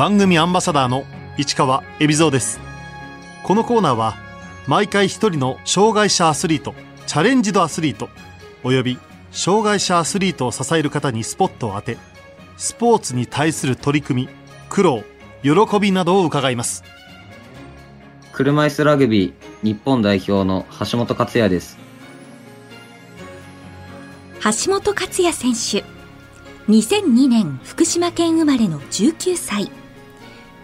[0.00, 1.04] 番組アンバサダーの
[1.36, 2.58] 市川恵比蔵です。
[3.42, 4.16] このコーナーは
[4.66, 6.74] 毎回一人の障害者アスリート
[7.06, 8.08] チャレンジドアスリート
[8.64, 8.98] および
[9.30, 11.98] 障害者アスリートを支える方にスポットを当て
[12.56, 14.28] スポーツに対する取り組み
[14.70, 15.04] 苦労
[15.42, 16.82] 喜びなどを伺います。
[18.32, 21.76] 車椅子ラグビー日本代表の橋本克也です。
[24.44, 25.84] 橋本克也選手。
[26.72, 29.70] 2002年福島県生まれの19歳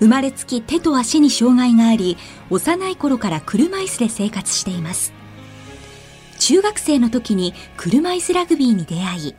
[0.00, 2.16] 生まれつき手と足に障害があり
[2.50, 5.12] 幼い頃から車椅子で生活しています。
[6.38, 9.34] 中学生の時に車椅子ラグビーに出会い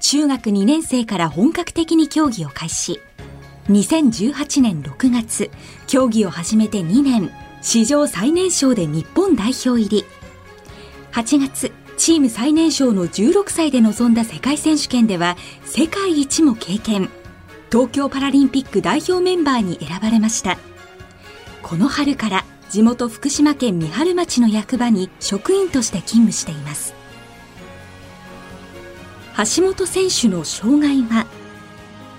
[0.00, 3.00] 中学2年生から本格的に競技を開始。
[3.68, 5.50] 2018年6月
[5.86, 7.30] 競技を始めて2年
[7.62, 10.04] 史上最年少で日本代表入り。
[11.12, 17.10] 8月チーム最年少の16歳で臨んだ世界選手権では世界一も経験。
[17.70, 20.58] 東京パラリンピック代表メンバーに選ばれました。
[21.62, 26.94] この春から地元福島県三春町の役場に職員として勤務しています。
[29.56, 31.26] 橋本選手の障害は？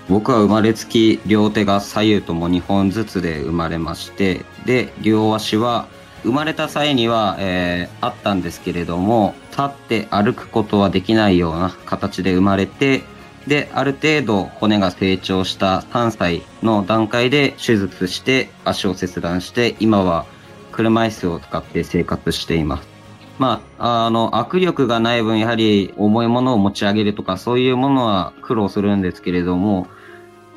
[0.08, 5.86] 僕は生まれつき両手が左右とも2本ずつで生まれましてで両足は
[6.22, 13.02] 生まれた際には、えー、あったんですけれども立って歩くことはできないような形で生まれて
[13.46, 20.26] である程度骨が成長した3歳の段階で手術して足を切断して今は
[20.70, 22.88] 車椅子を使って生活しています。
[23.38, 29.88] まあ、あの、握力がない分、やはり重いものを持ち上げるとか、そういうものは苦労するんですけれども、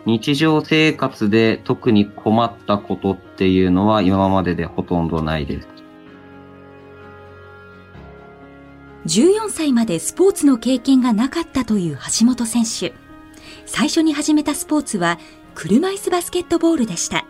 [0.05, 5.67] 日常生活で特に困ったことっていうのは今まででほとんどないです。
[9.05, 12.93] 14歳までスポーツの経験がなかったという橋本選手。
[13.67, 15.19] 最初に始めたスポーツは
[15.53, 17.25] 車椅子バスケットボールでした。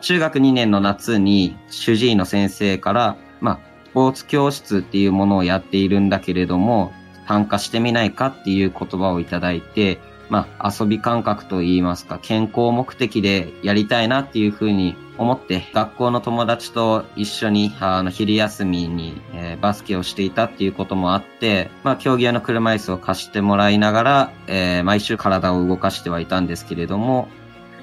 [0.00, 6.92] 中学2年の夏に主治医の先生から、まあ、スポーツ教室っていうものをやっているんだけれども、
[7.28, 10.00] 参加してみないかっていう言葉をいただいて、
[10.30, 27.28] まあ、遊び感覚といいますか、健康目的でやりたいなっていうふうに思って、学校の友達と一緒に、あの、昼休みに、えー、バスケをしていたっていうこともあって、まあ、競技用の車椅子を貸してもらいながら、えー、毎週体を動かしてはいたんですけれども、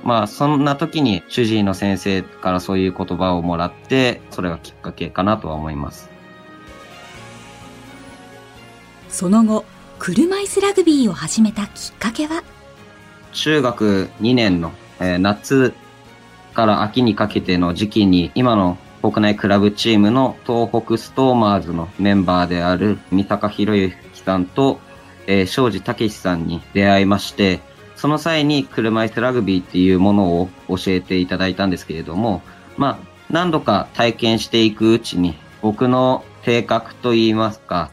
[0.04, 6.10] まあ、そんな時に主治医の先生からそういう言葉をもらって、それがきっかけかなとは思います。
[9.10, 9.66] その後、
[10.00, 12.44] 車椅子ラグビーを始めたきっかけは？
[13.34, 15.74] 中学2年の、えー、夏
[16.54, 24.80] から秋にかけての時期に、今の国内クラブチームの東北ストーマーズのメンバーである三坂博之さんと、
[25.26, 27.60] えー、庄司武さんに出会いまして、
[27.96, 32.44] その際に車椅子ラグビーっていうものを教えていただいたんですけれども、
[32.78, 37.92] まあ、何度か体験していくうちに、僕の性格といいますか、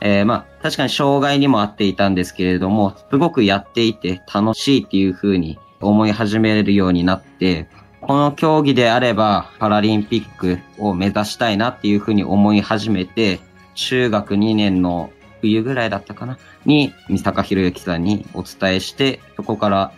[0.00, 7.68] えー、まあ、確かに障害にもあっていたんですけれども、すごくやっていて楽しいっていうふうに思い始めるようになって、
[8.00, 13.38] この競技であればパラリンピックを目指したいなっていうふうに思い始めて、
[13.76, 16.36] 中学2年の冬ぐらいだったかな？
[16.64, 19.92] に、三坂博之さんにお伝えして、そこから、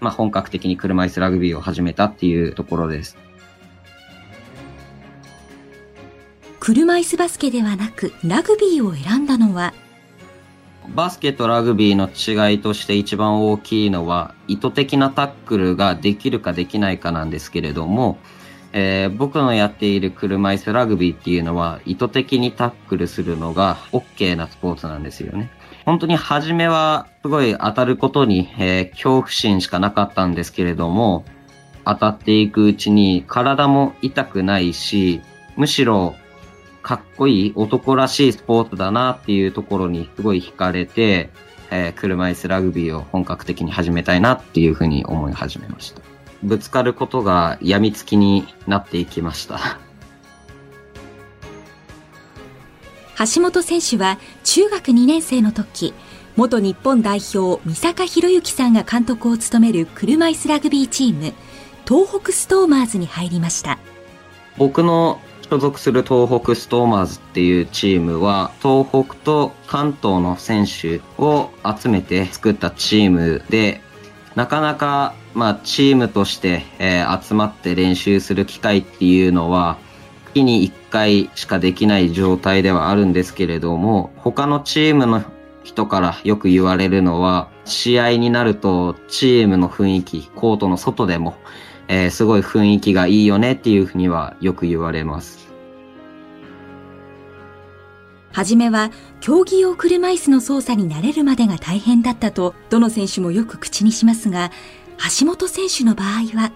[0.00, 3.18] まあ、本格的に車椅子ラグビーを始めたっていうところです。
[6.58, 9.74] 車椅子バスケではなく、ラグビーを選んだのは、
[10.94, 18.18] バスケとラグビーの違いとして一番大きいのは、意図的なタックルができるかできないかなんですけれども、
[18.72, 25.50] えー、僕のやっている車椅子ラグビーっていうのは意図的にタックルするのが OK なスポーツなんですよね。
[25.86, 31.24] 本当に初めはすごい当たることに、えー、恐怖心しかなかったんですけれども、
[31.84, 35.22] 当たっていくうちに体も痛くないし、
[35.56, 36.14] むしろ
[36.86, 41.30] かっこいい男らしいスポーツだなっていうところにすごい惹かれて、
[41.72, 46.00] えー、車椅子ラグビーを本格的に始めたいなっていうふうに思い始めました。
[46.44, 49.80] ぶつかることが病みつきになっていきました。
[53.34, 55.92] 橋本選手は中学2年生の時、
[56.36, 61.32] 元日本代表三坂博之さんが監督を務める車椅子ラグビーチーム、
[61.84, 63.80] 東北ストーマーズに入りました。
[64.56, 73.80] 僕の所属する東北ストーマーズっていうチームは、東北と関東の選手を集めて作ったチームで、
[74.34, 79.78] なかなか、まあ、チームとして、えー、集まって練習する機会っていうのは、
[80.36, 85.22] 月に1回しかできない状態ではあるんですけれども、他のチームの
[85.64, 91.36] 人からよく言われるのは、試合になるとチームの雰囲気、コートの外でも、
[91.88, 95.46] えー、すごい雰囲気がいいよねっていうふうにはよく言われます。
[98.32, 98.90] はじめは
[99.20, 104.50] 競技用車椅子の操作に慣れるまでが大変だったとどの選手もよく口にしますが
[105.18, 106.52] 橋本選手の場合は？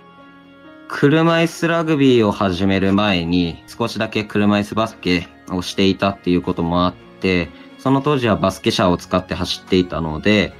[0.88, 7.49] 車椅子ラグビーを始める前に少しだけ車椅子バスケをしていたっていうこともあって
[7.79, 10.53] その当時はバスケ車を使って走っていたので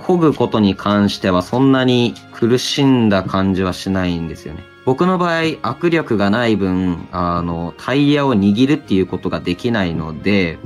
[0.00, 4.64] 漕ぐことに関してはそんなに苦しんだ感じはしないんですよね。
[4.84, 10.58] 僕の場合、握力がない分、あの、タイヤを握るっていうことができないので、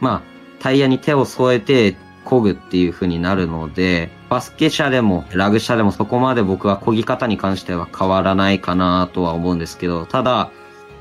[0.00, 0.22] まあ、
[0.58, 10.50] タイヤに手を添えて漕ぐっていう風になるので、バスケ車でもラグ車でもそこまで僕は漕ぎ方に関しては変わらないかなとは思うんですけど、ただ、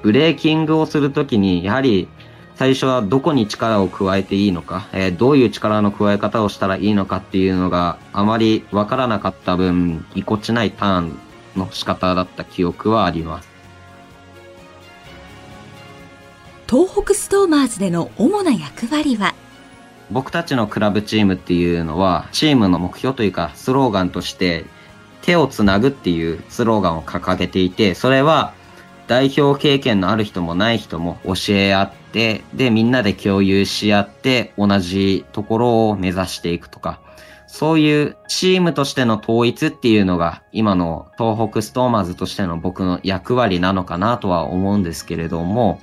[0.03, 2.07] ブレーキングをするときに、やはり
[2.57, 11.19] 最初はどこに力を加えていいのか、えー、どういう力の加え方をしたらいいのかっていうのがあまりわからなかった分、ぎこちないターン
[11.55, 13.49] の仕方だった記憶はあります。
[16.67, 19.35] 東北ストーマーズでの主な役割は？
[20.09, 24.65] 僕たちのクラブチームっていうのは、チームの目標というか、スローガンとして、
[25.21, 28.53] 手をつなぐっていうスローガンを掲げていて、それは
[29.07, 36.99] 代表経験のある人もない人も教え合って、で、みんなで共有し合って、同じところを目指していくとか、
[37.47, 45.81] そういうチームとしての統一っていうのが、今の東北ストーマーズとしての僕の役割なのかなとは思うんですけれども、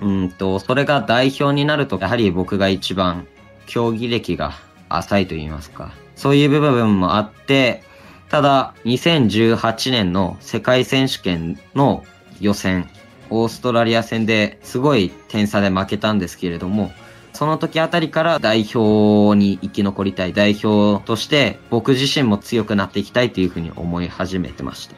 [0.00, 3.26] うんと、それが代表になると、やはり僕が一番
[3.66, 4.54] 競技歴が
[4.88, 7.82] 浅いと言いますか、そういう部分もあって、
[8.28, 12.04] ただ、2018年の世界選手権の
[12.40, 12.88] 予選、
[13.30, 16.90] オーストラリア戦ですごい点差で負けたんですけれども、
[17.32, 24.96] その時あたりから代表に生き残りたい、代表として僕自身も強くなっていきたいというふうに思い始めてました。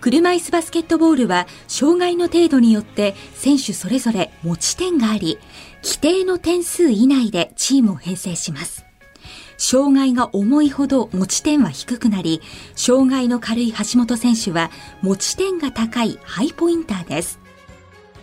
[0.00, 5.38] 車椅子バスケットボールは障害の程度によって選手それぞれ持ち点があり、
[5.82, 8.85] 規定の点数以内でチームを編成します。
[9.58, 12.40] 障害が重いほど持ち点は低くなり、
[12.74, 14.70] 障害の軽い橋本選手は
[15.02, 17.40] 持ち点が高いハイポインターです。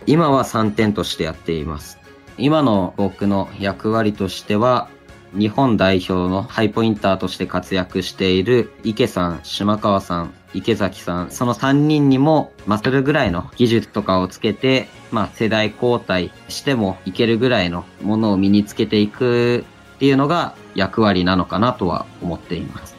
[0.06, 1.98] 今は3点としてやっています。
[2.36, 4.88] 今の僕の役割としては、
[5.32, 19.64] 日本代表のハイポインターとして活躍している池さん、島川さん、池崎さん、その3人にも勝るぐらいの技術とかをつけて、まあ世代交代してもいけるぐらいのものを身につけていく
[19.96, 22.94] っていうのが役割なのかなとは思っています。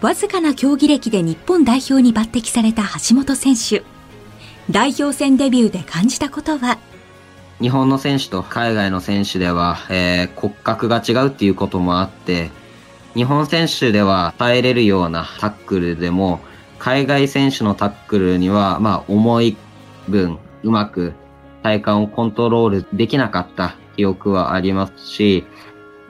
[0.00, 3.82] わずかな競技歴で日本代表に抜擢された橋本選手。
[4.70, 6.78] 代表戦デビューで感じたことは？
[7.60, 12.50] 日本の選手と海外の選手では、えー、骨格が違うっていうこともあって、
[13.14, 16.40] 日本選手では耐えれるようなタックルでも、
[16.78, 19.56] 海外選手のタックルには、まあ、重い
[20.08, 21.14] 分、うまく
[21.62, 25.44] 体幹をコントロールできなかった記憶はありますし、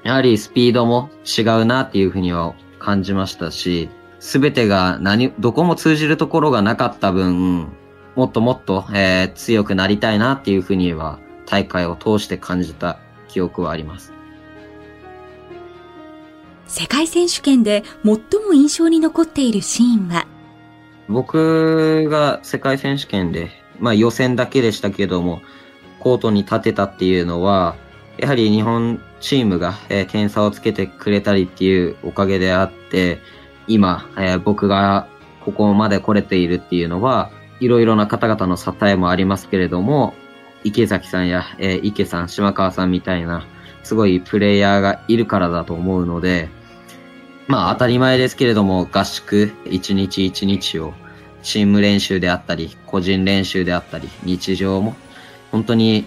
[0.04, 3.88] やはりスピードも違うなっていうふうには感じましたし、
[4.20, 7.68] すべてが何、どこも通じるところがなかった分、
[8.14, 12.98] もっともっと、えー、強くなりたいなっていうふうには大会を通して感じた
[13.28, 14.12] 記憶はあります。
[16.66, 18.14] 世界選手権で最
[18.46, 20.26] も印象に残っているシーンは？
[21.08, 25.42] 僕が世界選手権で、まあ予選だけでしたけども、
[26.00, 27.76] コートに立てたっていうのは、
[28.18, 33.20] やはり日本チームが、えー、点差をつけてくれたりっていうおかげであって、
[33.66, 35.08] 今、えー、僕が
[35.46, 40.12] ここまで来れているっていうのは、いろいろな方々の支えもありますけれども、
[40.62, 43.46] 池崎さんや、えー、池さん、島川さんみたいな、
[43.82, 46.50] すごいプレイヤーがいるからだと思うので、
[47.46, 50.92] まあ当たり前ですけれども、合宿一日一日を、
[51.42, 54.94] チーム練習であったり、個人練習であったり、日常も
[55.50, 56.04] 本当に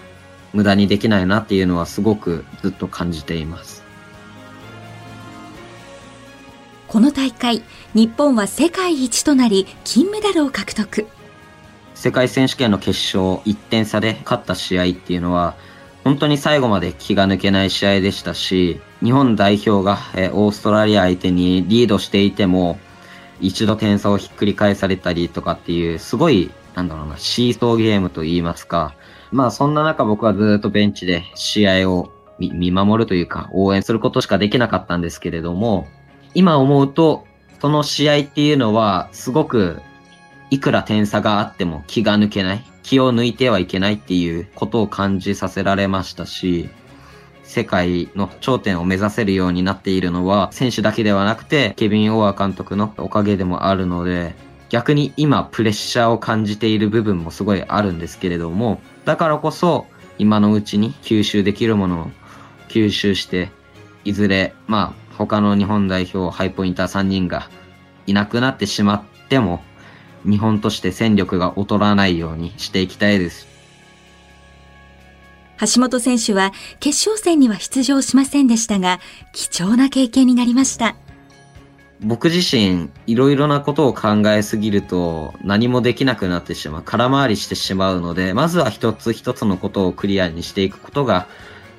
[0.53, 3.83] 無駄にできないなっていうのはすごくずっと感じています。
[6.87, 7.63] この大会、
[7.93, 11.05] 日本は世界一となり金メダルを獲得。
[11.95, 15.55] 世界選手権の決勝1点差で勝った試合っていうのは、
[16.03, 22.79] 本当に最後まで気が抜けない試合でしたし、日本代表が、えオーストラリア相手にリードしていても、
[23.39, 28.95] 一度点差をひっくり返されたりとかっていう、すごい、なんだろうな、シーソーゲームと言いますか、
[29.31, 35.87] まあそんな中僕はずっとベンチで試合を見守るというか応援することしかできなかったんですけれども、
[36.33, 37.25] 今思うと
[37.59, 39.81] その試合っていうのはすごく
[40.49, 42.63] いくら点差があっても気が抜けない。
[42.83, 46.69] 気を抜いてはいけないっていうことを感じさせられましたし、
[47.57, 54.35] 世界の頂点を目指せるようになっているのは、選手だけではなくて、ケビン・オア監督のおかげでもあるので、
[54.69, 59.87] 逆に今プレッシャーを感じている部分もすごいあるんですけれども、だからこそ
[60.19, 62.07] 今のうちに吸収できるものを
[62.69, 63.49] 吸収して、
[64.05, 67.49] いずれ、まあ他の日本代表ハイポインター3人が
[68.05, 69.63] いなくなってしまっても、
[70.29, 73.56] 日本として戦力が劣らないようにしていきたいです。
[75.59, 78.99] 橋本選手は決勝戦には出場しませんでしたが、
[79.33, 80.95] 貴重な経験になりました。
[81.99, 91.27] 僕自身、いろいろなことを考えすぎると何もできなくなってしまう、空回りしてしまうので、まずは一つ一つのことをクリアにしていくことが、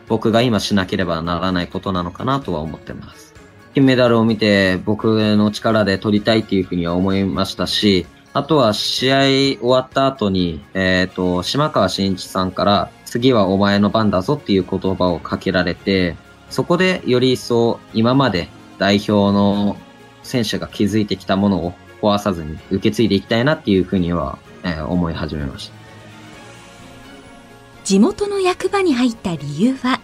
[0.09, 3.35] 僕が今しなければならないことなのかなとは思ってます。
[3.75, 16.15] 金メダルを見て僕の力で取りたいっていうふうには思いましたし、あとは試合終わった後に、えっ、ー、と、島川慎一さんから、次はお前の番だぞっていう言葉をかけられて、
[16.51, 19.77] そこでより一層今まで代表の
[20.23, 21.73] 選手が築いてきたものを
[22.03, 25.75] 壊さずに受け継いでいきたいなっていうふうには、えー、思い始めました。
[27.85, 30.01] 地元の役場に入った理由は？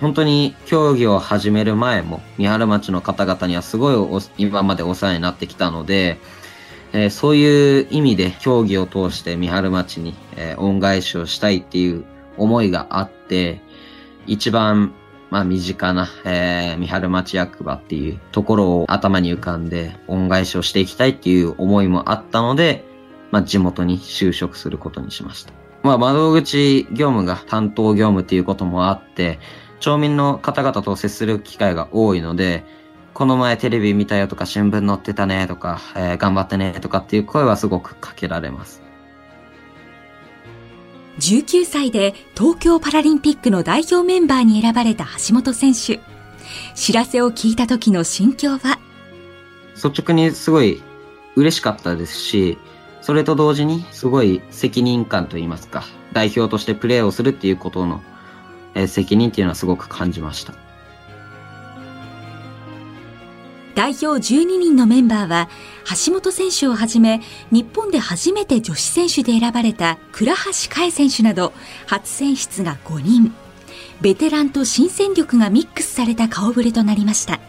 [0.00, 6.18] 本当に競技を始める前も、三原町の方々にはすごい今までお世話になってきたので、
[6.92, 12.04] えー、そういう意味で競技を通して三原町に、えー、恩返しをしたいっていう
[12.40, 13.60] 思いがあって、
[14.26, 14.92] 一番、
[15.30, 22.84] まあ、身近な、えー、三原町役場っていうところを頭に浮かんで恩返しをしていきたいっていう思いもあったので、
[23.30, 25.52] まあ、地元に就職することにしました。
[25.82, 29.38] まあ、窓口業務が担当業務っていうこともあって、
[29.78, 32.64] 町民の方々と接する機会が多いので、
[33.14, 38.82] この前テレビ見たよとか新聞載ってたねとか、えー、頑張ってねとかっていう声はすごくかけられます。
[41.20, 46.00] 19歳で東京パラリンピックの代表メンバーに選ばれた橋本選手。
[46.74, 48.78] 知らせを聞いた時の心境は？
[49.74, 50.82] 率直にすごい
[51.36, 52.58] 嬉しかったですし、
[53.02, 58.00] それと同時にすごい責任感といいますか、代表としてプレーをするっていうことの、
[58.86, 60.54] 責任っていうのはすごく感じました。
[63.80, 65.48] 代表12人のメンバーは、
[66.04, 71.54] 橋本選手をはじめ、日本で初めて女子選手で選ばれた倉橋香衣選手など、
[71.86, 73.32] 初選出が5人。
[74.02, 77.40] ベテランと新戦力がミックスされた顔ぶれとなりました。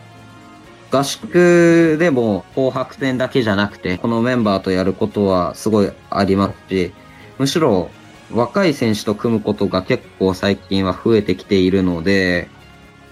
[0.90, 6.94] 合宿でも紅白戦だけじゃなくて、このメンバーとやることはすごいありますし、
[7.40, 7.92] むしろ
[8.32, 12.48] 若い選手と組むことが結構最近は増えてきているので、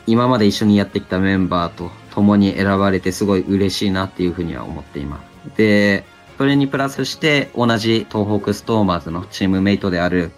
[0.08, 5.58] 今まで一緒にやってきたメンバーと共に選ばれてすごい嬉しいなっていうふうには思っています。
[5.58, 6.04] で、
[6.38, 10.32] それにプラスして同じ東北ストーマーズのチームメイトである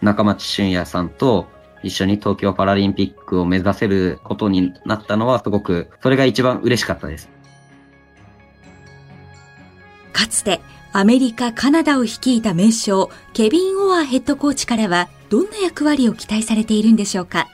[0.00, 1.46] 中町俊也さんと
[1.82, 7.28] 一緒に東京パラリンピックを目指せることになったのはすごく、それが一番嬉しかったです。
[10.12, 10.60] かつて
[10.92, 17.48] アメリカ、カナダを率いた名将、ケビン・オアーヘッドコーチからは、どんな役割を期待されているんでしょうか？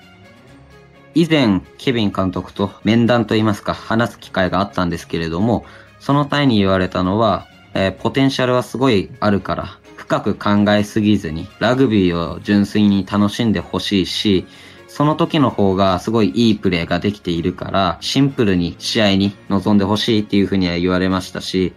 [1.15, 5.65] 以前、ケビン監督と面談といいますか、話す機会があったんですけれども、
[6.01, 14.47] その際に言われたのは、えー、ポテンシャルはすごいあるから、深く考えすぎずに、ラグビーを純粋に楽しんでほしいし、
[14.89, 21.73] その時の方がすごいいいプレーができているから、シンプルに試合に臨んでほしいっていうふうには言われましたし、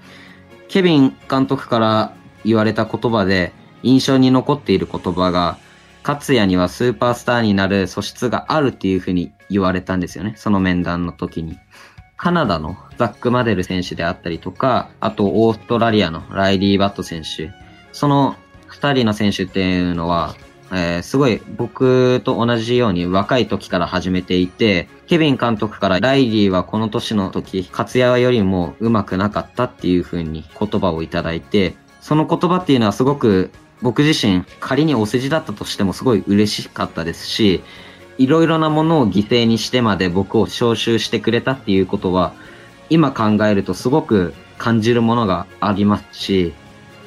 [0.70, 2.14] ケビン監督から
[2.44, 5.58] 言われた言葉で印象に残っている言葉が、
[6.08, 10.36] 勝也にはスーパースターになる素質があるっていうふうに言われたんですよね。
[10.38, 11.58] その面談の時に。
[12.18, 17.52] カナダのザック・マデル選手であったりとか、あとオーストラリアのライリー・バット選手。
[17.92, 18.36] その
[18.68, 20.36] 二人の選手っていうのは、
[20.72, 33.50] えー、すごい僕と同じように若い時から始めていて、ケビン監督からライリーはこの年の時、勝也よりも上手くなかったっていう風に言葉をいただいて、その言葉っていうのはすごく
[33.82, 37.64] 僕自身仮にお世辞だったとしてもすごい嬉しかったですし、
[38.18, 42.34] いろいろなものを犠牲にしてまで僕を招集してくれたっていうことは、
[42.90, 46.54] 今考えるとすごく感じるものがありますし、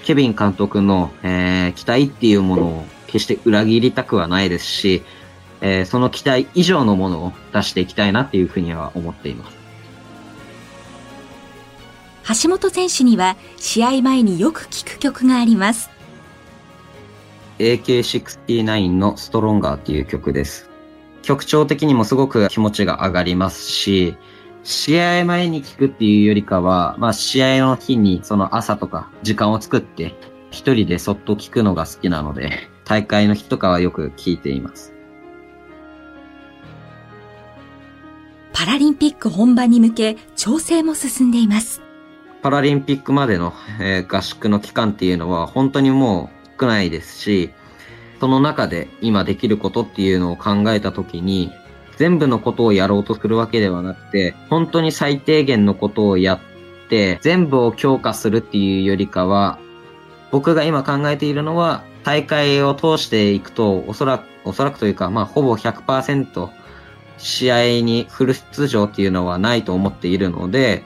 [0.05, 5.03] ケビン監督の、えー、期待っていうものを決して裏切りたくはないですし、
[5.61, 9.59] えー、その期待以上のものを出していきたいなっていうふうには思っています。
[12.43, 15.98] 橋本選手には試合前によく聴く曲があります。
[17.59, 20.71] AK69 のストロンガーっていう曲です。
[21.23, 24.17] 曲調的にもすごく気持ちが上がりますし、
[24.63, 30.15] 試合前に聴くっていうよりかは、まあ試合の日にその朝とか時間を作って
[30.51, 34.95] 一人でそっと聞くのが好きなので、大会の日とかはよく聞いています。
[38.53, 41.83] パラリンピック本番に向け調整も進んでいます。
[42.43, 47.51] パラリンピックまでの、えー、合宿の期間っていうのは本当にもう少ないですし、
[48.21, 51.53] その中で今できることっていうのを考えたときに、
[51.97, 56.41] 全部のことをやろうとするわけではなくて、本当に最低限のことをやっ
[56.89, 59.59] て、全部を強化するっていうよりかは、
[60.31, 66.49] 僕が今考えているのは、大会を通していくと、おそらく、おそらくというか、まあ、ほぼ100%
[67.19, 70.85] 試合にフル出場っていうのはないと思っているので、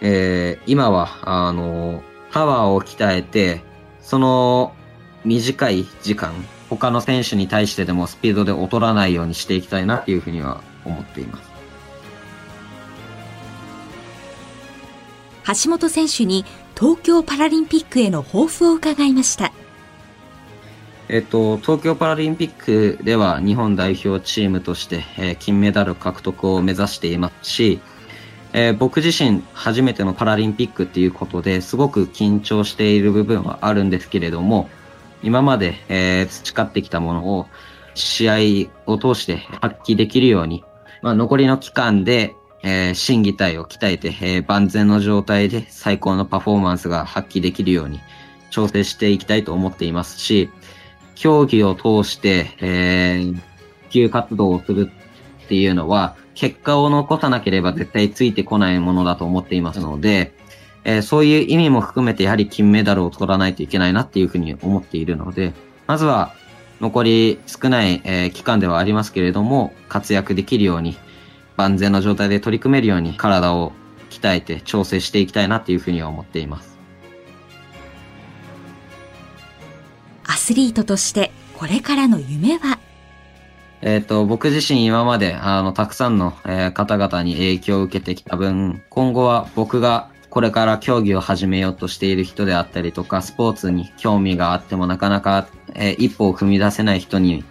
[0.00, 3.62] えー、今は、あの、パワーを鍛えて、
[4.00, 4.74] その
[5.24, 6.32] 短い時間、
[6.68, 11.52] 他の選手に対してでもスピードで劣らないようにしていきたいなっていうふうには思っています。
[15.64, 16.44] 橋本選手に
[16.78, 19.52] 東京パラリンピックへの抱負を伺いました。
[21.08, 27.80] えっと、東京パラリンピックでは日本代表チームとして、えー、金メダル獲得を目指していますし、
[28.54, 34.70] えー、僕自身初めてのパラリンピックっていうことですごく緊張している部分はあるんですけれども、
[35.22, 37.46] 今まで、えー、培ってきたものを
[37.94, 38.34] 試合
[38.86, 40.64] を通して発揮できるように、
[41.02, 48.00] まあ、残りの期間で、えー、心技体を鍛えて、えー、万全の状態で最高のパフォーマンスが発揮できるように
[48.50, 50.50] 調整していきたいと思っていますし、
[51.14, 53.40] 競技を通して、えー、普
[53.90, 54.90] 及活動をする
[55.44, 60.34] っていうのは、結果を残さなければ絶対ついてこないものだと思っていますので、
[60.84, 65.52] えー、そういう意味も含めてやはり金メダルを取らないといけないなっていうふうに思っているので、
[65.86, 66.34] まずは
[66.80, 70.96] 残り少ない、えー、期間ではありますけれども、活躍できるように、
[71.56, 73.72] 万全の状態で取り組めるように体を
[74.10, 76.72] 鍛えて調整していきたいなっていうふうには思っています。
[80.34, 82.80] スリートとしてこれからの夢は？
[83.80, 97.44] えっ、ー、と、僕自身今まで、あの、たくさんの、えー、方々に影響を受けてきた分、今後は僕がこれから競技を始めようとしている人であったりとか、スポーツに興味があってもなかなか、えー、一歩を踏み出せない人に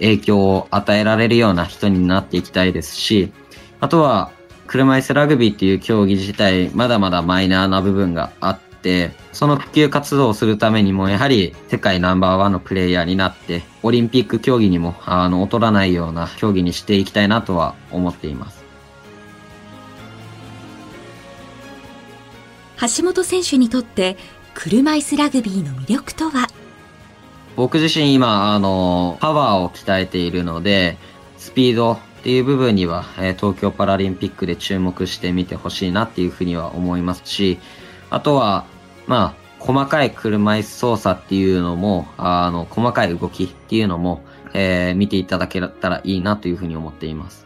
[0.00, 3.32] 影響を与えられるような人になっていきたいですし、
[3.78, 4.32] あとは、
[4.66, 18.65] 車椅子ラグビーっていう競技自体、まだまだマイナーな部分があって、その普及活動をするためにも、やはり世界ナンバーワンのプレイヤーになって、オリンピック競技にも、あの、劣らないような競技にしていきたいなとは思っています。
[22.80, 24.16] 橋本選手にとって、
[24.54, 26.48] 車椅子ラグビーの魅力とは？
[27.56, 30.98] 僕自身今、あの、パワーを鍛えているので、
[31.38, 37.58] スピードっていう部分には、え東京パラリンピックで注目してみてほしいなっていうふうには思いますし、
[38.10, 38.66] あとは、
[39.06, 47.45] まあ、細かい車椅子操作っていうのも、あの、細かい動きっていうのも、えー、見ていただけたらいいなというふうに思っています。